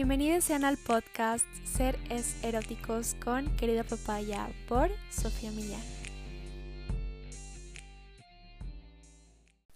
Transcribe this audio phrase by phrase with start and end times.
[0.00, 5.82] Bienvenidos sean al podcast Ser es Eróticos con Querida Papaya por Sofía Millán.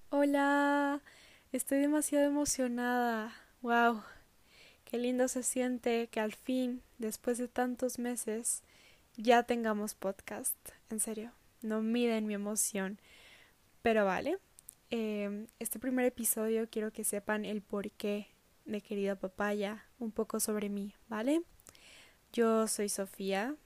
[0.09, 1.03] Hola,
[1.53, 3.35] estoy demasiado emocionada.
[3.61, 4.03] Wow,
[4.87, 8.63] qué lindo se siente que al fin, después de tantos meses,
[9.19, 10.57] ya tengamos podcast.
[10.89, 12.99] En serio, no miden mi emoción.
[13.83, 14.39] Pero vale,
[14.89, 18.29] eh, este primer episodio quiero que sepan el porqué
[18.65, 21.43] de querida papaya, un poco sobre mí, ¿vale?
[22.33, 23.57] Yo soy Sofía.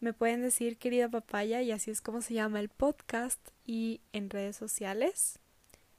[0.00, 4.30] Me pueden decir querida papaya y así es como se llama el podcast y en
[4.30, 5.38] redes sociales.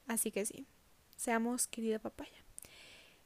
[0.08, 0.68] Así que sí,
[1.16, 2.44] seamos querida papaya.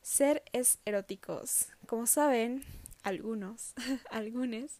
[0.01, 1.67] Ser es eróticos.
[1.87, 2.63] Como saben,
[3.03, 3.73] algunos,
[4.11, 4.79] algunos,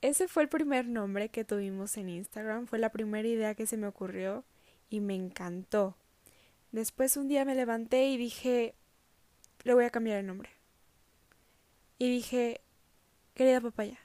[0.00, 3.76] ese fue el primer nombre que tuvimos en Instagram, fue la primera idea que se
[3.76, 4.44] me ocurrió
[4.88, 5.96] y me encantó.
[6.72, 8.74] Después un día me levanté y dije,
[9.64, 10.50] le voy a cambiar el nombre.
[11.98, 12.60] Y dije,
[13.34, 13.98] querida papaya.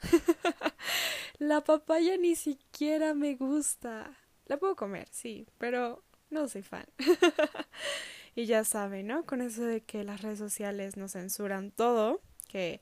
[1.38, 4.16] la papaya ni siquiera me gusta.
[4.46, 6.86] La puedo comer, sí, pero no soy fan.
[8.34, 9.24] y ya saben, ¿no?
[9.26, 12.80] Con eso de que las redes sociales nos censuran todo, que...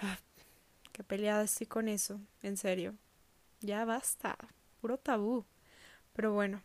[0.00, 0.18] Ah,
[0.92, 2.94] que peleada estoy con eso, en serio.
[3.60, 4.38] Ya basta,
[4.80, 5.44] puro tabú.
[6.12, 6.62] Pero bueno,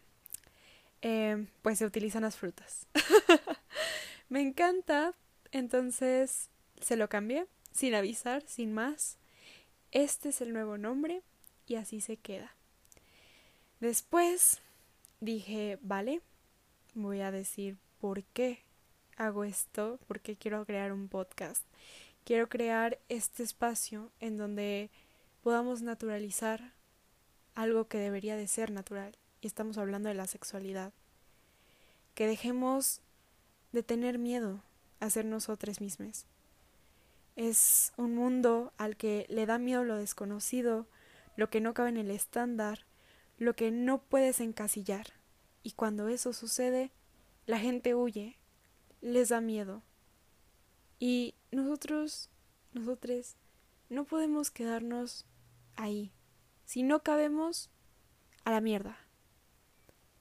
[1.01, 2.85] eh, pues se utilizan las frutas.
[4.29, 5.15] Me encanta.
[5.51, 6.49] Entonces
[6.79, 9.17] se lo cambié, sin avisar, sin más.
[9.91, 11.23] Este es el nuevo nombre
[11.65, 12.55] y así se queda.
[13.79, 14.59] Después
[15.19, 16.21] dije, vale,
[16.93, 18.59] voy a decir por qué
[19.17, 21.65] hago esto, por qué quiero crear un podcast.
[22.23, 24.91] Quiero crear este espacio en donde
[25.41, 26.73] podamos naturalizar
[27.55, 29.17] algo que debería de ser natural.
[29.41, 30.93] Y estamos hablando de la sexualidad.
[32.13, 33.01] Que dejemos
[33.71, 34.63] de tener miedo
[34.99, 36.25] a ser nosotros mismos.
[37.35, 40.87] Es un mundo al que le da miedo lo desconocido,
[41.35, 42.85] lo que no cabe en el estándar,
[43.37, 45.07] lo que no puedes encasillar.
[45.63, 46.91] Y cuando eso sucede,
[47.45, 48.37] la gente huye,
[49.01, 49.83] les da miedo.
[50.99, 52.29] Y nosotros,
[52.73, 53.37] nosotros,
[53.89, 55.25] no podemos quedarnos
[55.75, 56.11] ahí.
[56.65, 57.69] Si no cabemos,
[58.43, 58.97] a la mierda.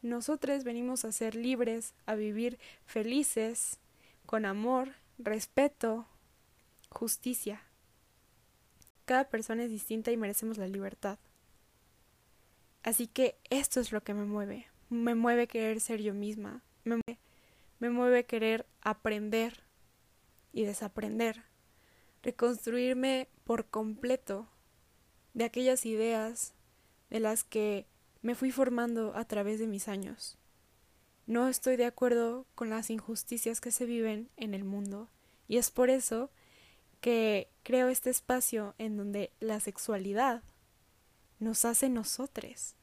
[0.02, 3.78] Nosotros venimos a ser libres, a vivir felices,
[4.26, 6.06] con amor, respeto,
[6.88, 7.62] justicia.
[9.04, 11.18] Cada persona es distinta y merecemos la libertad.
[12.82, 14.68] Así que esto es lo que me mueve.
[14.88, 16.62] Me mueve querer ser yo misma.
[16.84, 17.20] Me mueve,
[17.80, 19.64] me mueve querer aprender
[20.52, 21.44] y desaprender.
[22.22, 24.48] Reconstruirme por completo
[25.34, 26.54] de aquellas ideas
[27.10, 27.86] de las que
[28.22, 30.36] me fui formando a través de mis años.
[31.26, 35.08] No estoy de acuerdo con las injusticias que se viven en el mundo
[35.46, 36.30] y es por eso
[37.00, 40.42] que creo este espacio en donde la sexualidad
[41.38, 42.74] nos hace nosotros.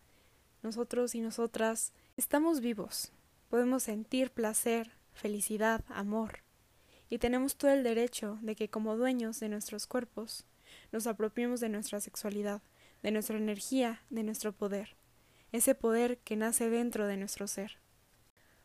[0.64, 3.12] Nosotros y nosotras estamos vivos,
[3.50, 6.40] podemos sentir placer, felicidad, amor,
[7.10, 10.46] y tenemos todo el derecho de que como dueños de nuestros cuerpos
[10.92, 12.62] nos apropiemos de nuestra sexualidad,
[13.04, 14.96] de nuestra energía, de nuestro poder
[15.56, 17.78] ese poder que nace dentro de nuestro ser.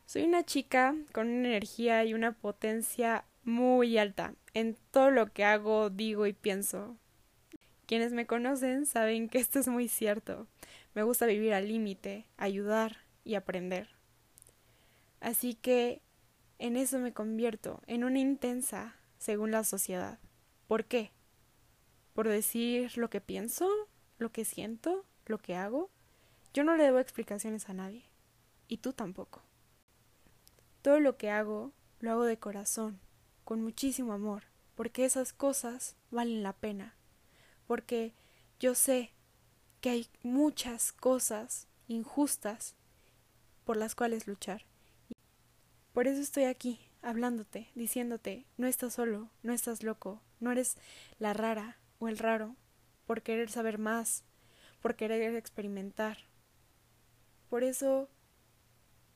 [0.06, 5.44] Soy una chica con una energía y una potencia muy alta en todo lo que
[5.44, 6.96] hago, digo y pienso.
[7.86, 10.46] Quienes me conocen saben que esto es muy cierto.
[10.94, 13.88] Me gusta vivir al límite, ayudar y aprender.
[15.20, 16.02] Así que
[16.58, 20.18] en eso me convierto, en una intensa, según la sociedad.
[20.66, 21.10] ¿Por qué?
[22.12, 23.68] ¿Por decir lo que pienso,
[24.18, 25.90] lo que siento, lo que hago?
[26.52, 28.04] Yo no le debo explicaciones a nadie,
[28.66, 29.42] y tú tampoco.
[30.82, 32.98] Todo lo que hago, lo hago de corazón,
[33.44, 34.44] con muchísimo amor,
[34.74, 36.94] porque esas cosas valen la pena,
[37.66, 38.14] porque
[38.58, 39.12] yo sé
[39.80, 42.74] que hay muchas cosas injustas
[43.64, 44.64] por las cuales luchar.
[45.92, 50.76] Por eso estoy aquí, hablándote, diciéndote, no estás solo, no estás loco, no eres
[51.18, 52.56] la rara o el raro,
[53.06, 54.24] por querer saber más,
[54.80, 56.29] por querer experimentar,
[57.50, 58.08] por eso,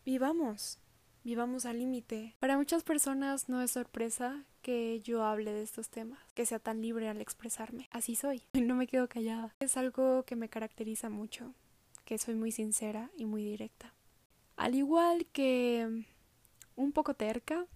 [0.04, 0.80] vivamos,
[1.22, 2.34] vivamos al límite.
[2.40, 6.82] Para muchas personas no es sorpresa que yo hable de estos temas, que sea tan
[6.82, 7.88] libre al expresarme.
[7.92, 9.54] Así soy, no me quedo callada.
[9.60, 11.54] Es algo que me caracteriza mucho,
[12.04, 13.94] que soy muy sincera y muy directa.
[14.56, 16.04] Al igual que
[16.74, 17.66] un poco terca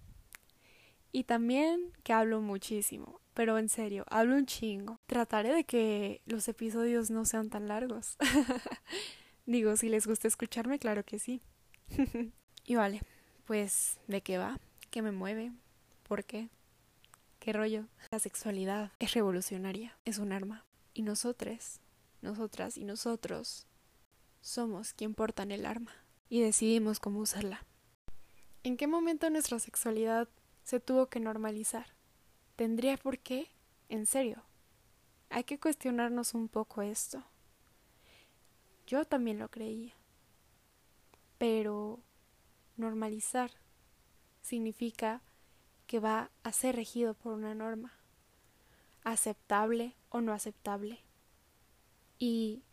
[1.13, 3.21] y también que hablo muchísimo.
[3.33, 4.99] Pero en serio, hablo un chingo.
[5.05, 8.17] Trataré de que los episodios no sean tan largos.
[9.49, 11.41] Digo, si les gusta escucharme, claro que sí.
[12.65, 13.01] y vale,
[13.45, 14.59] pues, ¿de qué va?
[14.91, 15.51] ¿Qué me mueve?
[16.03, 16.49] ¿Por qué?
[17.39, 17.87] ¿Qué rollo?
[18.11, 20.67] La sexualidad es revolucionaria, es un arma.
[20.93, 21.79] Y nosotros,
[22.21, 23.65] nosotras y nosotros
[24.39, 25.95] somos quien portan el arma
[26.29, 27.65] y decidimos cómo usarla.
[28.61, 30.29] ¿En qué momento nuestra sexualidad
[30.63, 31.95] se tuvo que normalizar?
[32.55, 33.49] ¿Tendría por qué?
[33.87, 34.43] En serio.
[35.31, 37.25] Hay que cuestionarnos un poco esto.
[38.89, 39.93] Yo también lo creía.
[41.37, 41.99] Pero
[42.75, 43.51] normalizar
[44.41, 45.21] significa
[45.85, 47.93] que va a ser regido por una norma,
[49.03, 51.01] aceptable o no aceptable.
[52.17, 52.63] Y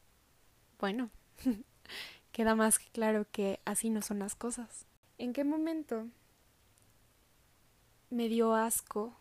[0.78, 1.10] bueno,
[2.32, 4.86] queda más que claro que así no son las cosas.
[5.18, 6.08] ¿En qué momento
[8.08, 9.14] me dio asco,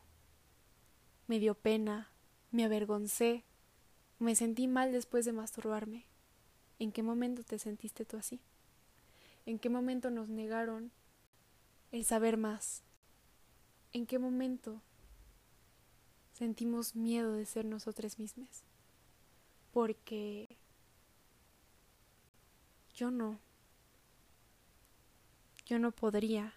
[1.27, 2.09] me dio pena,
[2.51, 3.43] me avergoncé,
[4.17, 6.05] me sentí mal después de masturbarme?
[6.79, 8.39] ¿En qué momento te sentiste tú así?
[9.45, 10.91] ¿En qué momento nos negaron
[11.91, 12.83] el saber más?
[13.93, 14.81] ¿En qué momento
[16.33, 18.63] sentimos miedo de ser nosotros mismos?
[19.71, 20.57] Porque
[22.93, 23.39] yo no.
[25.65, 26.53] Yo no podría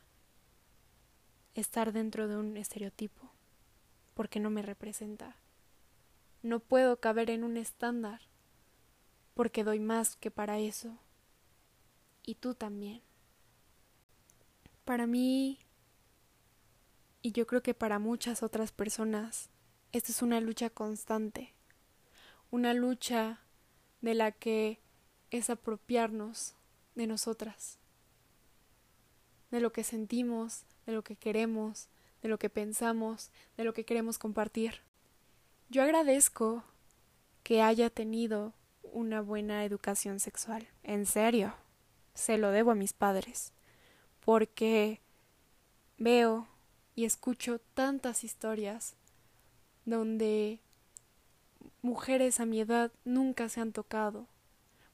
[1.54, 3.30] estar dentro de un estereotipo
[4.14, 5.36] porque no me representa.
[6.42, 8.27] No puedo caber en un estándar
[9.38, 10.99] porque doy más que para eso.
[12.25, 13.02] Y tú también.
[14.85, 15.61] Para mí
[17.23, 19.49] y yo creo que para muchas otras personas,
[19.93, 21.55] esta es una lucha constante,
[22.50, 23.38] una lucha
[24.00, 24.81] de la que
[25.31, 26.56] es apropiarnos
[26.96, 27.79] de nosotras,
[29.52, 31.87] de lo que sentimos, de lo que queremos,
[32.23, 34.81] de lo que pensamos, de lo que queremos compartir.
[35.69, 36.64] Yo agradezco
[37.44, 38.52] que haya tenido
[38.93, 41.55] una buena educación sexual, en serio,
[42.14, 43.52] se lo debo a mis padres,
[44.25, 45.00] porque
[45.99, 46.49] veo
[46.94, 48.96] y escucho tantas historias
[49.85, 50.61] donde
[51.82, 54.26] mujeres a mi edad nunca se han tocado,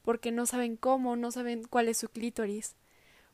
[0.03, 2.75] porque no saben cómo, no saben cuál es su clítoris,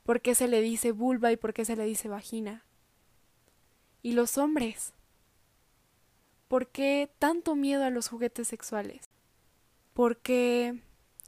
[0.04, 2.64] por qué se le dice vulva y por qué se le dice vagina.
[4.02, 4.94] Y los hombres,
[6.48, 9.11] ¿por qué tanto miedo a los juguetes sexuales?
[10.02, 10.82] ¿Por qué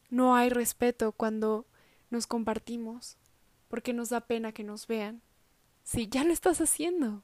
[0.09, 1.67] no hay respeto cuando
[2.09, 3.17] nos compartimos?
[3.67, 5.21] ¿Por qué nos da pena que nos vean?
[5.83, 7.21] Si ya lo estás haciendo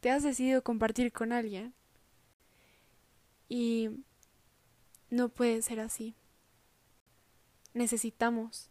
[0.00, 1.72] te has decidido compartir con alguien.
[3.48, 3.88] Y
[5.08, 6.14] no puede ser así.
[7.72, 8.68] Necesitamos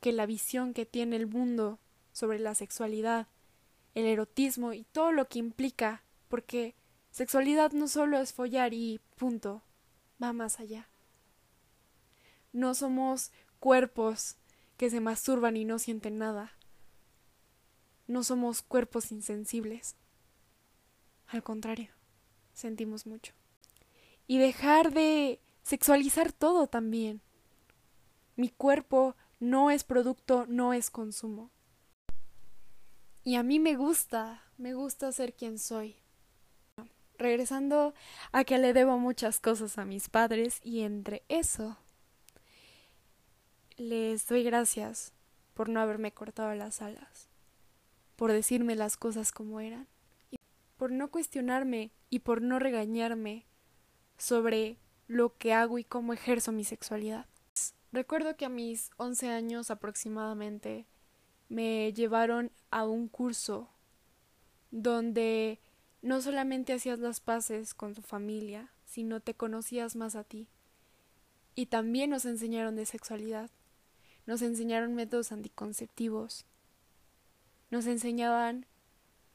[0.00, 1.80] que la visión que tiene el mundo
[2.12, 3.26] sobre la sexualidad,
[3.96, 6.76] el erotismo y todo lo que implica, porque
[7.10, 9.64] sexualidad no solo es follar y punto,
[10.22, 10.91] va más allá.
[12.52, 14.36] No somos cuerpos
[14.76, 16.52] que se masturban y no sienten nada.
[18.06, 19.96] No somos cuerpos insensibles.
[21.28, 21.90] Al contrario,
[22.52, 23.32] sentimos mucho.
[24.26, 27.22] Y dejar de sexualizar todo también.
[28.36, 31.50] Mi cuerpo no es producto, no es consumo.
[33.24, 35.96] Y a mí me gusta, me gusta ser quien soy.
[37.16, 37.94] Regresando
[38.32, 41.78] a que le debo muchas cosas a mis padres y entre eso
[43.88, 45.12] les doy gracias
[45.54, 47.28] por no haberme cortado las alas,
[48.16, 49.86] por decirme las cosas como eran
[50.82, 53.46] por no cuestionarme y por no regañarme
[54.18, 57.26] sobre lo que hago y cómo ejerzo mi sexualidad.
[57.92, 60.88] Recuerdo que a mis 11 años aproximadamente
[61.48, 63.70] me llevaron a un curso
[64.72, 65.60] donde
[66.00, 70.48] no solamente hacías las paces con tu familia, sino te conocías más a ti.
[71.54, 73.52] Y también nos enseñaron de sexualidad.
[74.26, 76.44] Nos enseñaron métodos anticonceptivos.
[77.70, 78.66] Nos enseñaban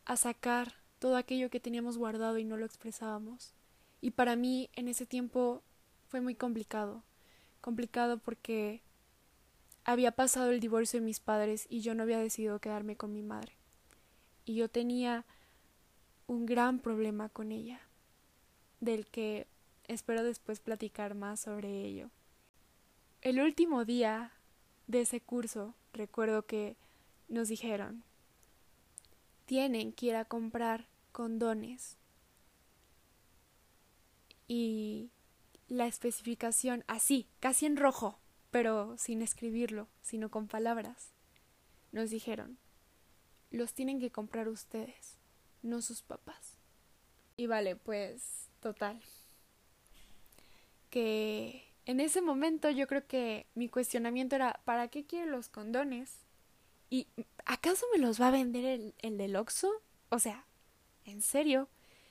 [0.05, 3.53] a sacar todo aquello que teníamos guardado y no lo expresábamos.
[4.01, 5.61] Y para mí en ese tiempo
[6.07, 7.03] fue muy complicado.
[7.61, 8.81] Complicado porque
[9.83, 13.21] había pasado el divorcio de mis padres y yo no había decidido quedarme con mi
[13.21, 13.53] madre.
[14.45, 15.25] Y yo tenía
[16.27, 17.79] un gran problema con ella,
[18.79, 19.47] del que
[19.87, 22.09] espero después platicar más sobre ello.
[23.21, 24.31] El último día
[24.87, 26.77] de ese curso recuerdo que
[27.27, 28.03] nos dijeron
[29.47, 31.97] tienen que ir a comprar condones.
[34.47, 35.09] Y
[35.67, 38.19] la especificación así, casi en rojo,
[38.51, 41.13] pero sin escribirlo, sino con palabras.
[41.91, 42.57] Nos dijeron,
[43.49, 45.17] los tienen que comprar ustedes,
[45.63, 46.57] no sus papás.
[47.37, 49.01] Y vale, pues, total.
[50.89, 56.19] Que en ese momento yo creo que mi cuestionamiento era, ¿para qué quieren los condones?
[56.91, 57.07] ¿Y
[57.45, 59.81] acaso me los va a vender el, el del Oxxo?
[60.09, 60.45] O sea,
[61.03, 61.67] ¿en serio?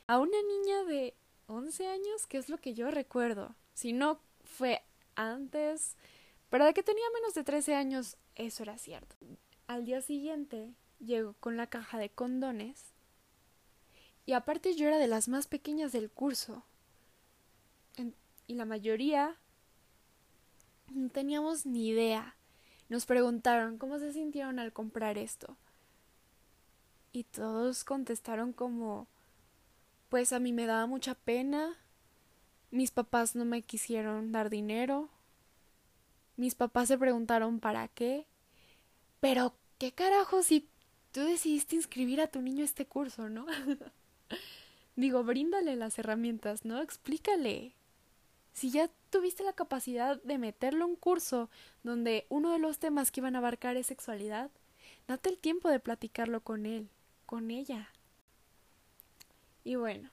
[0.07, 1.15] a una niña de
[1.47, 3.55] 11 años, que es lo que yo recuerdo.
[3.75, 4.83] Si no fue
[5.15, 5.97] antes,
[6.49, 9.17] pero de que tenía menos de 13 años, eso era cierto.
[9.67, 12.93] Al día siguiente llegó con la caja de condones
[14.25, 16.65] y aparte yo era de las más pequeñas del curso.
[18.49, 19.37] y la mayoría
[20.93, 22.37] no teníamos ni idea.
[22.89, 25.57] Nos preguntaron cómo se sintieron al comprar esto.
[27.13, 29.07] Y todos contestaron como
[30.09, 31.77] pues a mí me daba mucha pena.
[32.71, 35.09] Mis papás no me quisieron dar dinero.
[36.37, 38.27] Mis papás se preguntaron para qué.
[39.21, 40.69] Pero, ¿qué carajo si
[41.13, 43.47] tú decidiste inscribir a tu niño a este curso, no?
[44.97, 46.81] Digo, bríndale las herramientas, ¿no?
[46.81, 47.75] Explícale.
[48.57, 51.51] Si ya tuviste la capacidad de meterlo a un curso
[51.83, 54.51] donde uno de los temas que iban a abarcar es sexualidad,
[55.07, 56.89] date el tiempo de platicarlo con él,
[57.27, 57.91] con ella.
[59.63, 60.09] Y bueno,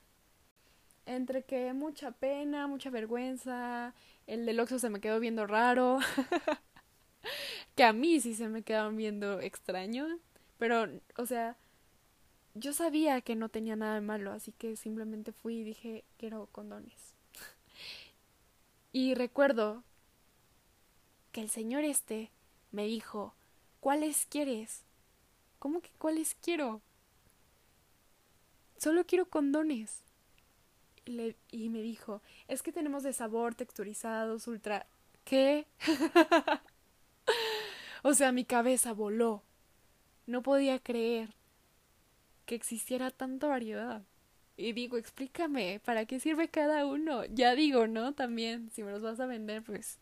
[1.05, 3.93] entre que mucha pena, mucha vergüenza,
[4.27, 5.99] el del Oxxo se me quedó viendo raro,
[7.75, 10.19] que a mí sí se me quedaron viendo extraño,
[10.57, 11.55] pero, o sea,
[12.55, 16.49] yo sabía que no tenía nada de malo, así que simplemente fui y dije, quiero
[16.51, 17.12] condones.
[18.93, 19.83] Y recuerdo
[21.31, 22.31] que el señor este
[22.71, 23.33] me dijo,
[23.79, 24.83] ¿cuáles quieres?
[25.57, 26.81] ¿Cómo que cuáles quiero?
[28.77, 30.03] Solo quiero condones.
[31.05, 34.85] Y, y me dijo, es que tenemos de sabor, texturizados, ultra...
[35.25, 35.65] ¿Qué?
[38.03, 39.41] o sea, mi cabeza voló.
[40.27, 41.33] No podía creer
[42.45, 44.03] que existiera tanta variedad.
[44.55, 47.25] Y digo, explícame, ¿para qué sirve cada uno?
[47.25, 48.13] Ya digo, ¿no?
[48.13, 49.99] También, si me los vas a vender, pues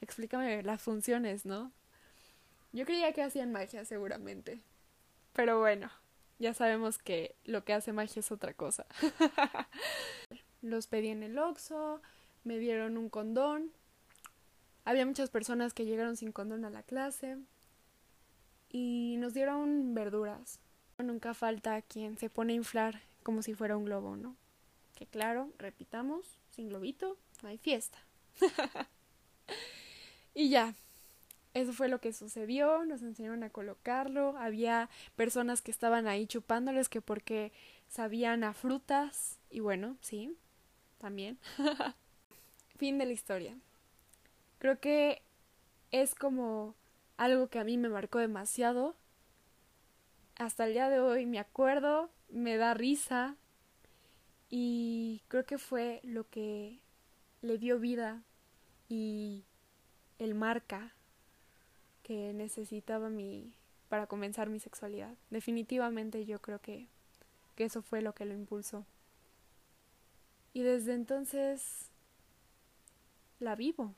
[0.00, 1.70] explícame las funciones, ¿no?
[2.72, 4.60] Yo creía que hacían magia, seguramente.
[5.34, 5.90] Pero bueno,
[6.38, 8.86] ya sabemos que lo que hace magia es otra cosa.
[10.62, 12.00] Los pedí en el Oxxo,
[12.44, 13.70] me dieron un condón.
[14.84, 17.36] Había muchas personas que llegaron sin condón a la clase.
[18.70, 20.60] Y nos dieron verduras.
[20.98, 24.36] Nunca falta quien se pone a inflar como si fuera un globo, ¿no?
[24.94, 27.98] Que claro, repitamos, sin globito no hay fiesta.
[30.34, 30.74] y ya,
[31.54, 36.88] eso fue lo que sucedió, nos enseñaron a colocarlo, había personas que estaban ahí chupándoles
[36.88, 37.52] que porque
[37.88, 40.36] sabían a frutas y bueno, sí,
[40.98, 41.38] también.
[42.76, 43.56] fin de la historia.
[44.58, 45.22] Creo que
[45.90, 46.74] es como
[47.16, 48.94] algo que a mí me marcó demasiado.
[50.36, 53.36] Hasta el día de hoy me acuerdo, me da risa
[54.48, 56.80] y creo que fue lo que
[57.42, 58.22] le dio vida
[58.88, 59.44] y
[60.18, 60.92] el marca
[62.02, 63.54] que necesitaba mi
[63.88, 65.14] para comenzar mi sexualidad.
[65.30, 66.86] Definitivamente yo creo que,
[67.56, 68.86] que eso fue lo que lo impulsó.
[70.52, 71.90] Y desde entonces
[73.38, 73.94] la vivo.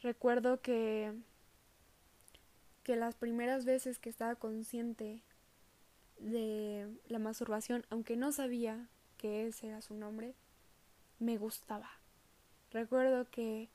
[0.00, 1.12] Recuerdo que
[2.82, 5.22] que las primeras veces que estaba consciente
[6.22, 8.88] de la masturbación, aunque no sabía
[9.18, 10.34] que ese era su nombre,
[11.18, 11.90] me gustaba.
[12.70, 13.68] Recuerdo que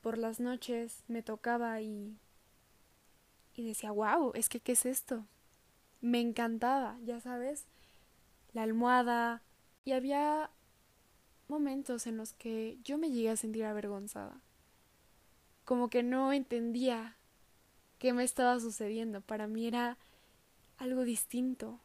[0.00, 2.16] por las noches me tocaba y,
[3.54, 5.24] y decía, wow, es que ¿qué es esto?
[6.00, 7.64] Me encantaba, ya sabes,
[8.52, 9.42] la almohada.
[9.84, 10.50] Y había
[11.48, 14.40] momentos en los que yo me llegué a sentir avergonzada.
[15.64, 17.16] Como que no entendía
[17.98, 19.20] qué me estaba sucediendo.
[19.20, 19.96] Para mí era
[20.78, 21.80] algo distinto.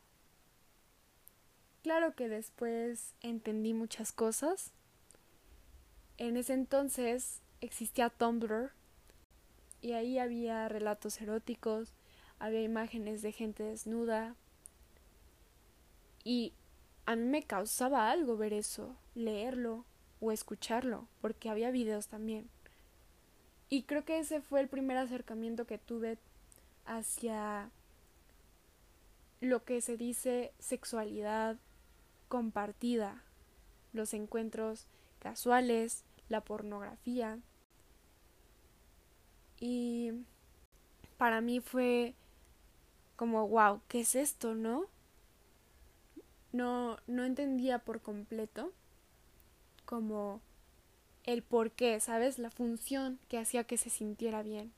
[1.84, 4.74] Claro que después entendí muchas cosas.
[6.18, 8.72] En ese entonces existía Tumblr
[9.82, 11.94] y ahí había relatos eróticos,
[12.40, 14.36] había imágenes de gente desnuda
[16.24, 16.54] y
[17.06, 19.86] a mí me causaba algo ver eso, leerlo
[20.20, 22.50] o escucharlo, porque había videos también.
[23.70, 26.18] Y creo que ese fue el primer acercamiento que tuve
[26.86, 27.70] hacia
[29.42, 31.58] lo que se dice sexualidad
[32.28, 33.24] compartida,
[33.94, 34.88] los encuentros
[35.20, 37.40] casuales, la pornografía.
[39.60, 40.12] Y
[41.18, 42.16] para mí fue
[43.16, 44.86] como, wow, ¿qué es esto, no?
[46.52, 48.72] No, no entendía por completo
[49.86, 50.42] como
[51.24, 52.40] el por qué, ¿sabes?
[52.40, 54.72] La función que hacía que se sintiera bien.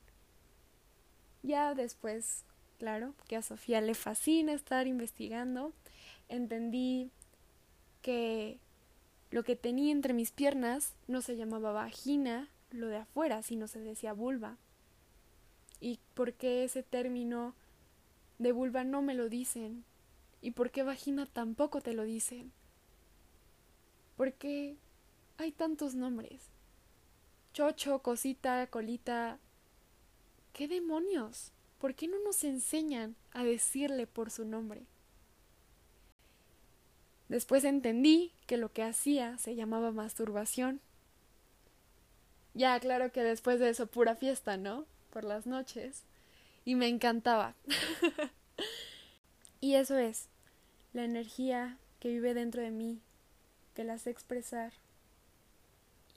[1.43, 2.43] Ya después,
[2.79, 5.73] claro, que a Sofía le fascina estar investigando,
[6.29, 7.11] entendí
[8.01, 8.57] que
[9.29, 13.79] lo que tenía entre mis piernas no se llamaba vagina, lo de afuera, sino se
[13.79, 14.57] decía vulva.
[15.79, 17.53] ¿Y por qué ese término
[18.39, 19.83] de vulva no me lo dicen?
[20.41, 22.51] ¿Y por qué vagina tampoco te lo dicen?
[24.17, 24.77] ¿Por qué
[25.37, 26.41] hay tantos nombres?
[27.53, 29.37] Chocho, cosita, colita.
[30.53, 31.51] ¿Qué demonios?
[31.79, 34.85] ¿Por qué no nos enseñan a decirle por su nombre?
[37.29, 40.81] Después entendí que lo que hacía se llamaba masturbación.
[42.53, 44.85] Ya, claro que después de eso pura fiesta, ¿no?
[45.11, 46.03] Por las noches.
[46.65, 47.55] Y me encantaba.
[49.61, 50.27] y eso es,
[50.91, 52.99] la energía que vive dentro de mí,
[53.73, 54.73] que la sé expresar.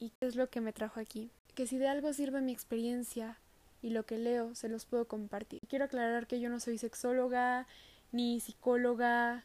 [0.01, 1.31] Y qué es lo que me trajo aquí.
[1.55, 3.39] Que si de algo sirve mi experiencia
[3.83, 5.61] y lo que leo, se los puedo compartir.
[5.69, 7.67] Quiero aclarar que yo no soy sexóloga,
[8.13, 9.45] ni psicóloga,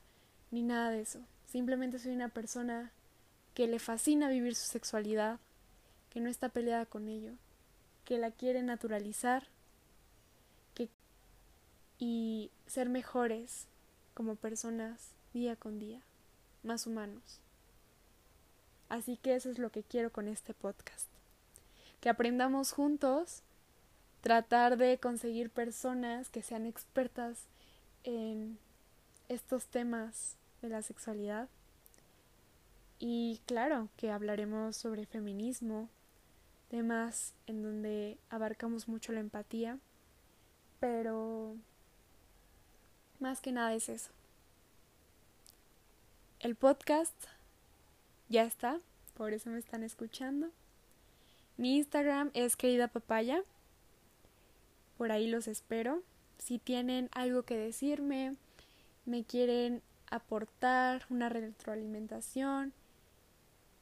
[0.51, 1.19] ni nada de eso.
[1.47, 2.91] Simplemente soy una persona
[3.55, 5.39] que le fascina vivir su sexualidad,
[6.11, 7.33] que no está peleada con ello,
[8.05, 9.47] que la quiere naturalizar
[10.75, 10.89] que
[11.97, 13.65] y ser mejores
[14.13, 16.01] como personas día con día,
[16.63, 17.39] más humanos.
[18.89, 21.07] Así que eso es lo que quiero con este podcast.
[21.99, 23.41] Que aprendamos juntos,
[24.21, 27.45] tratar de conseguir personas que sean expertas
[28.03, 28.57] en
[29.29, 31.47] estos temas de la sexualidad.
[32.99, 35.89] Y claro, que hablaremos sobre feminismo,
[36.69, 39.77] temas en donde abarcamos mucho la empatía,
[40.79, 41.55] pero
[43.19, 44.11] más que nada es eso.
[46.39, 47.15] El podcast
[48.29, 48.79] ya está,
[49.15, 50.49] por eso me están escuchando.
[51.57, 53.41] Mi Instagram es querida papaya.
[54.97, 56.01] Por ahí los espero.
[56.37, 58.35] Si tienen algo que decirme,
[59.05, 62.73] me quieren aportar una retroalimentación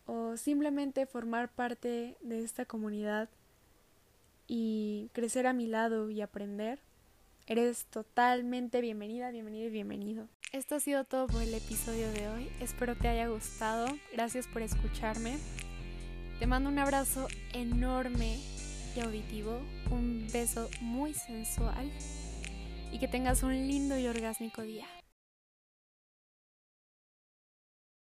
[0.05, 3.29] o simplemente formar parte de esta comunidad
[4.47, 6.79] y crecer a mi lado y aprender,
[7.47, 10.27] eres totalmente bienvenida, bienvenido y bienvenido.
[10.51, 12.49] Esto ha sido todo por el episodio de hoy.
[12.61, 13.87] Espero te haya gustado.
[14.13, 15.37] Gracias por escucharme.
[16.39, 18.39] Te mando un abrazo enorme
[19.01, 19.59] auditivo,
[19.91, 21.91] un beso muy sensual
[22.91, 24.85] y que tengas un lindo y orgásmico día.